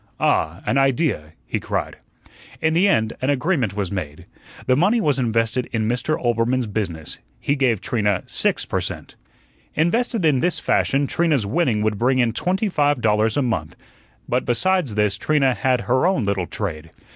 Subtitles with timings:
[0.19, 1.97] "Ah, an idea," he cried.
[2.59, 4.25] In the end an agreement was made.
[4.65, 6.17] The money was invested in Mr.
[6.17, 7.19] Oelbermann's business.
[7.39, 9.15] He gave Trina six per cent.
[9.75, 13.75] Invested in this fashion, Trina's winning would bring in twenty five dollars a month.
[14.27, 16.89] But, besides this, Trina had her own little trade.